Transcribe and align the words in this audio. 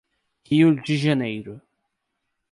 Rio 0.47 0.75
de 0.81 0.95
Janeiro 0.97 1.61